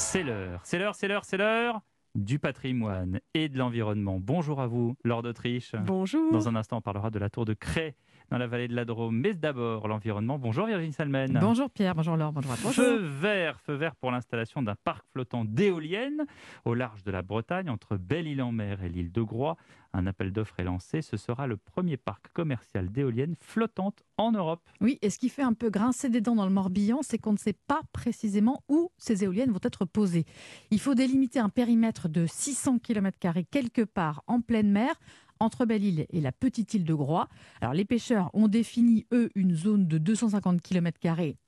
C'est 0.00 0.22
l'heure, 0.22 0.60
c'est 0.64 0.78
l'heure, 0.78 0.94
c'est 0.94 1.08
l'heure, 1.08 1.24
c'est 1.24 1.36
l'heure 1.36 1.82
du 2.14 2.38
patrimoine 2.38 3.20
et 3.34 3.48
de 3.48 3.58
l'environnement. 3.58 4.18
Bonjour 4.20 4.60
à 4.60 4.66
vous, 4.66 4.96
Lord 5.04 5.22
d'Autriche. 5.22 5.74
Bonjour. 5.86 6.32
Dans 6.32 6.48
un 6.48 6.56
instant, 6.56 6.78
on 6.78 6.80
parlera 6.82 7.10
de 7.10 7.18
la 7.18 7.30
tour 7.30 7.44
de 7.44 7.54
Cray 7.54 7.94
dans 8.30 8.38
la 8.38 8.46
vallée 8.46 8.68
de 8.68 8.74
la 8.74 8.84
Drôme. 8.84 9.18
Mais 9.18 9.34
d'abord, 9.34 9.88
l'environnement. 9.88 10.38
Bonjour 10.38 10.66
Virginie 10.66 10.92
Salmen. 10.92 11.38
Bonjour 11.40 11.68
Pierre, 11.70 11.94
bonjour 11.94 12.16
Laure, 12.16 12.32
bonjour 12.32 12.52
à 12.52 12.56
tous. 12.56 12.72
Feu 12.72 12.96
vert, 12.98 13.60
feu 13.60 13.74
vert 13.74 13.96
pour 13.96 14.10
l'installation 14.10 14.62
d'un 14.62 14.76
parc 14.84 15.04
flottant 15.12 15.44
d'éoliennes 15.44 16.24
au 16.64 16.74
large 16.74 17.02
de 17.02 17.10
la 17.10 17.22
Bretagne, 17.22 17.68
entre 17.68 17.96
Belle-Île-en-Mer 17.96 18.84
et 18.84 18.88
l'île 18.88 19.12
de 19.12 19.22
Groix. 19.22 19.56
Un 19.92 20.06
appel 20.06 20.32
d'offres 20.32 20.60
est 20.60 20.64
lancé. 20.64 21.02
Ce 21.02 21.16
sera 21.16 21.48
le 21.48 21.56
premier 21.56 21.96
parc 21.96 22.32
commercial 22.32 22.90
d'éoliennes 22.92 23.34
flottantes 23.40 24.04
en 24.16 24.30
Europe. 24.30 24.62
Oui, 24.80 24.98
et 25.02 25.10
ce 25.10 25.18
qui 25.18 25.28
fait 25.28 25.42
un 25.42 25.52
peu 25.52 25.68
grincer 25.68 26.08
des 26.08 26.20
dents 26.20 26.36
dans 26.36 26.44
le 26.44 26.52
Morbihan, 26.52 27.00
c'est 27.02 27.18
qu'on 27.18 27.32
ne 27.32 27.38
sait 27.38 27.56
pas 27.66 27.80
précisément 27.92 28.62
où 28.68 28.92
ces 28.98 29.24
éoliennes 29.24 29.50
vont 29.50 29.58
être 29.62 29.84
posées. 29.84 30.24
Il 30.70 30.78
faut 30.78 30.94
délimiter 30.94 31.40
un 31.40 31.48
périmètre 31.48 31.99
de 32.08 32.26
600 32.26 32.78
km 32.78 33.18
quelque 33.50 33.82
part 33.82 34.22
en 34.26 34.40
pleine 34.40 34.70
mer 34.70 34.94
entre 35.40 35.64
Belle-Île 35.64 36.06
et 36.10 36.20
la 36.20 36.32
petite 36.32 36.74
île 36.74 36.84
de 36.84 36.94
Groix. 36.94 37.28
Alors 37.60 37.74
les 37.74 37.84
pêcheurs 37.84 38.30
ont 38.34 38.48
défini, 38.48 39.06
eux, 39.12 39.30
une 39.34 39.54
zone 39.54 39.86
de 39.86 39.98
250 39.98 40.60
km 40.60 40.98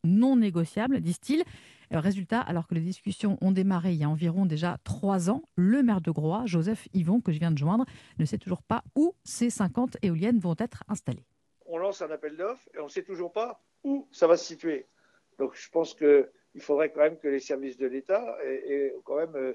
non 0.05 0.37
négociable, 0.37 1.01
disent-ils. 1.01 1.45
Résultat, 1.91 2.41
alors 2.41 2.67
que 2.67 2.75
les 2.75 2.81
discussions 2.81 3.37
ont 3.43 3.53
démarré 3.53 3.93
il 3.93 3.99
y 3.99 4.05
a 4.05 4.09
environ 4.09 4.47
déjà 4.47 4.79
trois 4.83 5.29
ans, 5.29 5.43
le 5.57 5.83
maire 5.83 6.01
de 6.01 6.11
Groix, 6.11 6.47
Joseph 6.47 6.89
Yvon, 6.95 7.21
que 7.21 7.33
je 7.33 7.39
viens 7.39 7.51
de 7.51 7.59
joindre, 7.59 7.85
ne 8.19 8.25
sait 8.25 8.39
toujours 8.39 8.63
pas 8.63 8.83
où 8.97 9.15
ces 9.25 9.51
50 9.51 9.99
éoliennes 10.01 10.39
vont 10.39 10.57
être 10.59 10.85
installées. 10.89 11.27
On 11.67 11.77
lance 11.77 12.01
un 12.01 12.11
appel 12.11 12.39
d'offres 12.39 12.67
et 12.75 12.79
on 12.79 12.85
ne 12.85 12.89
sait 12.89 13.03
toujours 13.03 13.31
pas 13.31 13.63
où 13.85 14.09
ça 14.11 14.27
va 14.27 14.39
se 14.39 14.47
situer. 14.47 14.87
Donc 15.39 15.55
je 15.55 15.69
pense 15.69 15.95
qu'il 15.95 16.61
faudrait 16.61 16.91
quand 16.93 17.01
même 17.01 17.19
que 17.19 17.29
les 17.29 17.41
services 17.41 17.77
de 17.77 17.87
l'État 17.87 18.39
aient, 18.43 18.95
quand 19.05 19.17
même 19.17 19.55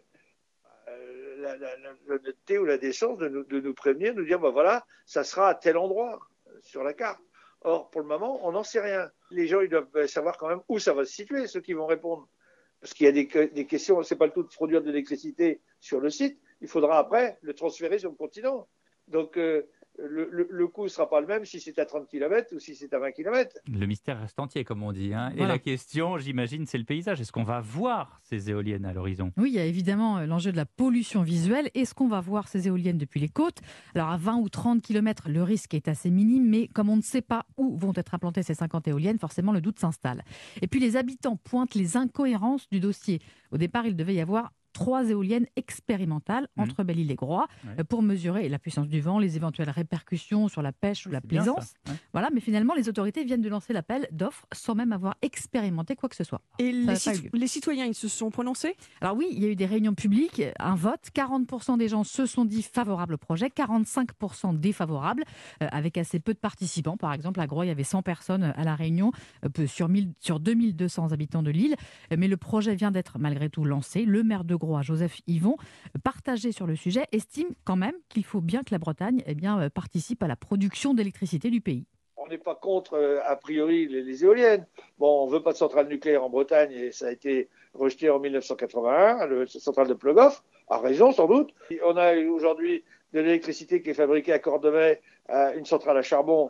euh, 0.87 1.93
l'honnêteté 2.05 2.57
ou 2.57 2.65
la 2.65 2.77
décence 2.77 3.17
de 3.17 3.27
nous, 3.27 3.43
de 3.43 3.59
nous 3.59 3.73
prévenir, 3.73 4.13
de 4.13 4.19
nous 4.19 4.25
dire, 4.25 4.39
ben 4.39 4.49
voilà, 4.49 4.85
ça 5.05 5.23
sera 5.23 5.49
à 5.49 5.55
tel 5.55 5.77
endroit 5.77 6.19
sur 6.61 6.83
la 6.83 6.93
carte. 6.93 7.21
Or, 7.61 7.89
pour 7.89 8.01
le 8.01 8.07
moment, 8.07 8.45
on 8.47 8.51
n'en 8.51 8.63
sait 8.63 8.79
rien. 8.79 9.11
Les 9.31 9.47
gens, 9.47 9.61
ils 9.61 9.69
doivent 9.69 10.05
savoir 10.07 10.37
quand 10.37 10.47
même 10.47 10.61
où 10.69 10.79
ça 10.79 10.93
va 10.93 11.05
se 11.05 11.13
situer, 11.13 11.47
ceux 11.47 11.61
qui 11.61 11.73
vont 11.73 11.87
répondre. 11.87 12.29
Parce 12.79 12.93
qu'il 12.93 13.05
y 13.05 13.09
a 13.09 13.11
des, 13.11 13.47
des 13.47 13.65
questions, 13.65 14.01
c'est 14.03 14.15
pas 14.15 14.27
le 14.27 14.31
tout 14.31 14.43
de 14.43 14.47
produire 14.47 14.81
de 14.81 14.87
l'électricité 14.87 15.61
sur 15.79 15.99
le 15.99 16.09
site, 16.09 16.39
il 16.61 16.67
faudra 16.67 16.99
après 16.99 17.37
le 17.41 17.53
transférer 17.53 17.99
sur 17.99 18.09
le 18.09 18.15
continent. 18.15 18.67
Donc, 19.07 19.37
euh, 19.37 19.67
le, 19.97 20.67
coût 20.67 20.83
ne 20.83 20.89
sera 20.89 21.09
pas 21.09 21.21
le 21.21 21.27
même 21.27 21.45
si 21.45 21.59
c'est 21.59 21.79
à 21.79 21.85
30 21.85 22.07
km 22.07 22.55
ou 22.55 22.59
si 22.59 22.75
c'est 22.75 22.93
à 22.93 22.99
20 22.99 23.11
km. 23.11 23.57
Le 23.71 23.85
mystère 23.85 24.19
reste 24.19 24.39
entier, 24.39 24.63
comme 24.63 24.83
on 24.83 24.91
dit. 24.91 25.13
Hein. 25.13 25.31
Et 25.35 25.45
la 25.45 25.59
question, 25.59 26.17
j'imagine, 26.17 26.65
c'est 26.65 26.77
le 26.77 26.83
paysage. 26.83 27.21
Est-ce 27.21 27.31
qu'on 27.31 27.43
va 27.43 27.61
voir 27.61 28.19
ces 28.23 28.49
éoliennes 28.49 28.85
à 28.85 28.93
l'horizon? 28.93 29.31
Oui, 29.37 29.49
il 29.51 29.55
y 29.55 29.59
a 29.59 29.65
évidemment 29.65 30.19
euh, 30.19 30.25
l'enjeu 30.25 30.51
de 30.51 30.57
la 30.57 30.65
pollution 30.65 31.23
visuelle. 31.23 31.69
Est-ce 31.73 31.93
qu'on 31.93 32.07
va 32.07 32.21
voir 32.21 32.47
ces 32.47 32.67
éoliennes 32.67 32.97
depuis 32.97 33.19
les 33.19 33.29
côtes? 33.29 33.59
Alors, 33.95 34.09
à 34.09 34.17
20 34.17 34.37
ou 34.37 34.49
30 34.49 34.81
km, 34.81 35.29
le 35.29 35.43
risque 35.43 35.73
est 35.73 35.87
assez 35.87 36.09
minime, 36.09 36.47
mais 36.47 36.67
comme 36.67 36.89
on 36.89 36.97
ne 36.97 37.01
sait 37.01 37.21
pas 37.21 37.45
où 37.57 37.77
vont 37.77 37.93
être 37.95 38.13
implantées 38.13 38.43
ces 38.43 38.53
50 38.53 38.87
éoliennes, 38.87 39.19
forcément, 39.19 39.51
le 39.51 39.61
doute 39.61 39.79
s'installe. 39.79 40.23
Et 40.61 40.67
puis, 40.67 40.79
les 40.79 40.95
habitants 40.95 41.37
pointent 41.37 41.75
les 41.75 41.97
incohérences 41.97 42.69
du 42.69 42.79
dossier. 42.79 43.21
Au 43.51 43.57
départ, 43.57 43.85
il 43.85 43.95
devait 43.95 44.15
y 44.15 44.21
avoir 44.21 44.51
trois 44.77 45.09
éoliennes 45.09 45.47
expérimentales 45.55 46.47
mmh. 46.55 46.61
entre 46.61 46.83
Belle-Île 46.83 47.09
et 47.09 47.15
Groix 47.15 47.47
euh, 47.79 47.83
pour 47.83 48.03
mesurer 48.03 48.47
la 48.47 48.59
puissance 48.59 48.87
du 48.87 49.01
vent, 49.01 49.17
les 49.17 49.35
éventuelles 49.35 49.71
répercussions 49.71 50.49
sur 50.49 50.61
la 50.61 50.71
pêche 50.71 51.07
ou 51.07 51.09
la 51.09 51.19
plaisance. 51.19 51.73
Voilà, 52.13 52.29
mais 52.31 52.41
finalement, 52.41 52.75
les 52.75 52.87
autorités 52.87 53.23
viennent 53.23 53.41
de 53.41 53.49
lancer 53.49 53.73
l'appel 53.73 54.07
d'offres 54.11 54.45
sans 54.53 54.75
même 54.75 54.93
avoir 54.93 55.15
expérimenté 55.23 55.95
quoi 55.95 56.09
que 56.09 56.15
ce 56.15 56.23
soit. 56.23 56.41
Et 56.59 56.71
les, 56.71 57.47
citoyens, 57.47 57.85
ils 57.85 57.95
se 57.95 58.07
sont 58.07 58.29
prononcés? 58.29 58.75
Alors 59.01 59.17
oui, 59.17 59.25
il 59.31 59.41
y 59.41 59.47
a 59.47 59.49
eu 59.49 59.55
des 59.55 59.65
réunions 59.65 59.95
publiques, 59.95 60.43
un 60.59 60.75
vote. 60.75 61.07
40% 61.15 61.79
des 61.79 61.87
gens 61.87 62.03
se 62.03 62.27
sont 62.27 62.45
dit 62.45 62.61
favorables 62.61 63.15
au 63.15 63.17
projet, 63.17 63.47
45% 63.47 64.59
défavorables, 64.59 65.23
euh, 65.63 65.67
avec 65.71 65.97
assez 65.97 66.19
peu 66.19 66.35
de 66.35 66.39
participants. 66.39 66.97
Par 66.97 67.13
exemple, 67.13 67.39
à 67.39 67.47
Groix, 67.47 67.65
il 67.65 67.69
y 67.69 67.71
avait 67.71 67.83
100 67.83 68.03
personnes 68.03 68.53
à 68.55 68.63
la 68.63 68.75
réunion 68.75 69.11
euh, 69.43 69.65
sur, 69.65 69.89
1000, 69.89 70.11
sur 70.19 70.39
2200 70.39 71.13
habitants 71.13 71.41
de 71.41 71.49
l'île. 71.49 71.75
Mais 72.15 72.27
le 72.27 72.37
projet 72.37 72.75
vient 72.75 72.91
d'être 72.91 73.17
malgré 73.17 73.49
tout 73.49 73.65
lancé. 73.65 74.05
Le 74.05 74.21
maire 74.21 74.43
de 74.43 74.53
Groix 74.53 74.66
Joseph 74.81 75.19
Yvon, 75.27 75.57
partagé 76.03 76.51
sur 76.51 76.67
le 76.67 76.75
sujet, 76.75 77.05
estime 77.11 77.49
quand 77.63 77.75
même 77.75 77.95
qu'il 78.09 78.23
faut 78.23 78.41
bien 78.41 78.61
que 78.61 78.71
la 78.71 78.79
Bretagne 78.79 79.23
eh 79.25 79.35
bien, 79.35 79.59
euh, 79.59 79.69
participe 79.69 80.23
à 80.23 80.27
la 80.27 80.35
production 80.35 80.93
d'électricité 80.93 81.49
du 81.49 81.61
pays. 81.61 81.85
On 82.17 82.27
n'est 82.27 82.37
pas 82.37 82.55
contre, 82.55 82.95
euh, 82.95 83.19
a 83.25 83.35
priori, 83.35 83.87
les, 83.87 84.23
éoliennes. 84.23 84.65
Bon, 84.99 85.23
on 85.23 85.27
ne 85.27 85.31
veut 85.31 85.43
pas 85.43 85.53
de 85.53 85.57
centrale 85.57 85.87
nucléaire 85.87 86.23
en 86.23 86.29
Bretagne 86.29 86.71
et 86.71 86.91
ça 86.91 87.07
a 87.07 87.11
été 87.11 87.49
rejeté 87.73 88.09
en 88.09 88.19
1981, 88.19 89.27
la 89.27 89.45
centrale 89.47 89.87
de 89.87 89.93
Plogoff, 89.93 90.43
a 90.69 90.79
raison 90.79 91.11
sans 91.11 91.27
doute. 91.27 91.53
On 91.83 91.95
a 91.95 92.15
aujourd'hui 92.17 92.83
de 93.13 93.19
l'électricité 93.21 93.81
qui 93.81 93.91
est 93.91 93.93
fabriquée 93.93 94.33
à 94.33 94.39
Cordemais, 94.39 95.01
une 95.55 95.65
centrale 95.65 95.97
à 95.97 96.01
charbon, 96.01 96.49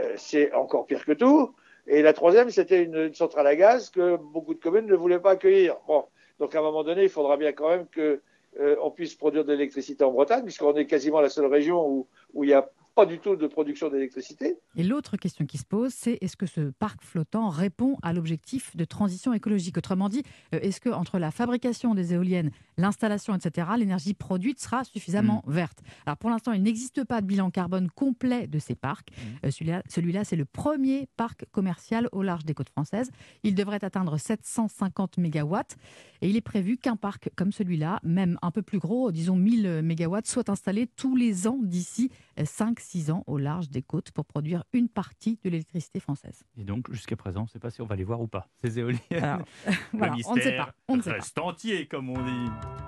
euh, 0.00 0.14
c'est 0.16 0.52
encore 0.52 0.86
pire 0.86 1.04
que 1.04 1.12
tout. 1.12 1.54
Et 1.86 2.02
la 2.02 2.12
troisième, 2.12 2.50
c'était 2.50 2.82
une, 2.82 3.14
centrale 3.14 3.46
à 3.46 3.56
gaz 3.56 3.90
que 3.90 4.16
beaucoup 4.16 4.54
de 4.54 4.60
communes 4.60 4.86
ne 4.86 4.94
voulaient 4.94 5.18
pas 5.18 5.32
accueillir. 5.32 5.76
Bon, 5.86 6.04
donc 6.38 6.54
à 6.54 6.58
un 6.58 6.62
moment 6.62 6.84
donné, 6.84 7.02
il 7.04 7.08
faudra 7.08 7.36
bien 7.36 7.52
quand 7.52 7.68
même 7.68 7.86
qu'on 7.86 8.60
euh, 8.60 8.90
puisse 8.94 9.14
produire 9.14 9.44
de 9.44 9.52
l'électricité 9.52 10.04
en 10.04 10.12
Bretagne, 10.12 10.44
puisqu'on 10.44 10.74
est 10.74 10.86
quasiment 10.86 11.20
la 11.20 11.28
seule 11.28 11.46
région 11.46 11.86
où, 11.86 12.06
où 12.34 12.44
il 12.44 12.50
y 12.50 12.54
a 12.54 12.68
pas 12.98 13.06
du 13.06 13.20
tout 13.20 13.36
de 13.36 13.46
production 13.46 13.90
d'électricité. 13.90 14.56
Et 14.74 14.82
l'autre 14.82 15.16
question 15.16 15.46
qui 15.46 15.56
se 15.56 15.64
pose, 15.64 15.92
c'est 15.94 16.18
est-ce 16.20 16.36
que 16.36 16.46
ce 16.46 16.70
parc 16.80 17.04
flottant 17.04 17.48
répond 17.48 17.96
à 18.02 18.12
l'objectif 18.12 18.74
de 18.74 18.84
transition 18.84 19.32
écologique? 19.32 19.78
Autrement 19.78 20.08
dit, 20.08 20.24
euh, 20.52 20.58
est-ce 20.62 20.80
que 20.80 20.88
entre 20.88 21.20
la 21.20 21.30
fabrication 21.30 21.94
des 21.94 22.14
éoliennes, 22.14 22.50
l'installation, 22.76 23.36
etc., 23.36 23.68
l'énergie 23.78 24.14
produite 24.14 24.58
sera 24.58 24.82
suffisamment 24.82 25.44
mm. 25.46 25.52
verte? 25.52 25.78
Alors 26.06 26.16
pour 26.16 26.28
l'instant, 26.28 26.50
il 26.50 26.60
n'existe 26.64 27.04
pas 27.04 27.20
de 27.20 27.26
bilan 27.26 27.52
carbone 27.52 27.88
complet 27.88 28.48
de 28.48 28.58
ces 28.58 28.74
parcs. 28.74 29.10
Mm. 29.12 29.46
Euh, 29.46 29.50
celui-là, 29.52 29.82
celui-là 29.88 30.24
c'est 30.24 30.34
le 30.34 30.44
premier 30.44 31.06
parc 31.16 31.44
commercial 31.52 32.08
au 32.10 32.24
large 32.24 32.44
des 32.44 32.54
côtes 32.54 32.70
françaises. 32.70 33.12
Il 33.44 33.54
devrait 33.54 33.84
atteindre 33.84 34.18
750 34.18 35.18
mégawatts 35.18 35.76
et 36.20 36.28
il 36.28 36.36
est 36.36 36.40
prévu 36.40 36.76
qu'un 36.76 36.96
parc 36.96 37.30
comme 37.36 37.52
celui-là, 37.52 38.00
même 38.02 38.38
un 38.42 38.50
peu 38.50 38.62
plus 38.62 38.80
gros, 38.80 39.12
disons 39.12 39.36
1000 39.36 39.82
mégawatts, 39.82 40.26
soit 40.26 40.48
installé 40.48 40.88
tous 40.96 41.14
les 41.14 41.46
ans 41.46 41.60
d'ici 41.62 42.10
5 42.44 42.80
6 42.88 43.10
ans 43.10 43.22
au 43.26 43.36
large 43.36 43.68
des 43.68 43.82
côtes 43.82 44.10
pour 44.12 44.24
produire 44.24 44.64
une 44.72 44.88
partie 44.88 45.38
de 45.44 45.50
l'électricité 45.50 46.00
française. 46.00 46.44
Et 46.56 46.64
donc, 46.64 46.90
jusqu'à 46.90 47.16
présent, 47.16 47.40
on 47.40 47.44
ne 47.44 47.48
sait 47.48 47.58
pas 47.58 47.70
si 47.70 47.82
on 47.82 47.86
va 47.86 47.96
les 47.96 48.04
voir 48.04 48.20
ou 48.20 48.28
pas, 48.28 48.48
ces 48.62 48.78
éoliennes. 48.78 49.44
on 49.92 50.34
ne 50.36 50.40
sait 50.40 50.56
pas. 50.56 50.72
On 50.88 50.96
ne 50.96 51.02
sait 51.02 51.12
reste 51.12 51.38
entier, 51.38 51.86
comme 51.86 52.08
on 52.08 52.22
dit. 52.22 52.78